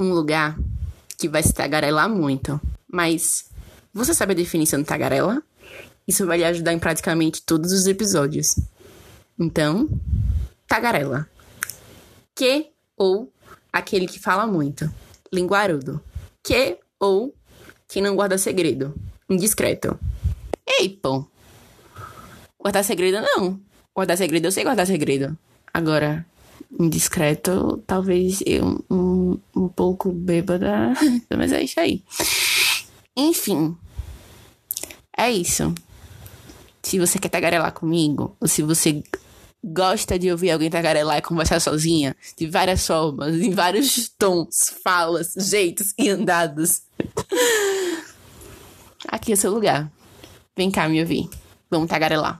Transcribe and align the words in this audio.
um 0.00 0.12
lugar 0.12 0.58
que 1.18 1.28
vai 1.28 1.42
se 1.42 1.52
tagarelar 1.52 2.08
muito. 2.08 2.60
Mas 2.90 3.50
você 3.92 4.14
sabe 4.14 4.32
a 4.32 4.36
definição 4.36 4.80
de 4.80 4.86
tagarela? 4.86 5.42
Isso 6.08 6.26
vai 6.26 6.38
lhe 6.38 6.44
ajudar 6.44 6.72
em 6.72 6.78
praticamente 6.78 7.42
todos 7.42 7.70
os 7.72 7.86
episódios. 7.86 8.58
Então, 9.38 9.88
tagarela. 10.66 11.28
Que 12.34 12.70
ou 12.96 13.32
aquele 13.72 14.06
que 14.06 14.18
fala 14.18 14.46
muito. 14.46 14.90
Linguarudo. 15.32 16.00
Que 16.42 16.78
ou 16.98 17.34
quem 17.86 18.02
não 18.02 18.16
guarda 18.16 18.38
segredo. 18.38 18.94
Indiscreto. 19.28 19.98
Ei, 20.66 20.88
pô. 20.88 21.26
Guardar 22.58 22.84
segredo 22.84 23.18
não. 23.20 23.60
Guardar 23.94 24.16
segredo 24.16 24.46
eu 24.46 24.52
sei 24.52 24.64
guardar 24.64 24.86
segredo. 24.86 25.36
Agora, 25.72 26.26
indiscreto, 26.78 27.82
talvez 27.86 28.42
eu 28.46 28.84
pouco 29.80 30.12
bêbada. 30.12 30.92
Mas 31.34 31.52
é 31.52 31.62
isso 31.62 31.80
aí. 31.80 32.04
Enfim. 33.16 33.74
É 35.16 35.32
isso. 35.32 35.74
Se 36.82 36.98
você 36.98 37.18
quer 37.18 37.30
tagarelar 37.30 37.72
comigo, 37.72 38.36
ou 38.38 38.46
se 38.46 38.62
você 38.62 39.02
gosta 39.64 40.18
de 40.18 40.30
ouvir 40.30 40.50
alguém 40.50 40.68
tagarelar 40.68 41.16
e 41.16 41.22
conversar 41.22 41.60
sozinha, 41.60 42.14
de 42.36 42.46
várias 42.46 42.86
formas, 42.86 43.36
em 43.36 43.52
vários 43.52 44.10
tons, 44.18 44.70
falas, 44.84 45.32
jeitos 45.34 45.94
e 45.96 46.10
andados. 46.10 46.82
Aqui 49.08 49.32
é 49.32 49.36
seu 49.36 49.50
lugar. 49.50 49.90
Vem 50.54 50.70
cá 50.70 50.86
me 50.90 51.00
ouvir. 51.00 51.26
Vamos 51.70 51.88
tagarelar. 51.88 52.36